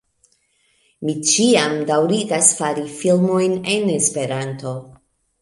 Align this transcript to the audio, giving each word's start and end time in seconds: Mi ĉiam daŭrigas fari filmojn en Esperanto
Mi 1.09 1.13
ĉiam 1.31 1.75
daŭrigas 1.89 2.49
fari 2.63 2.87
filmojn 2.95 3.55
en 3.77 3.95
Esperanto 4.01 4.75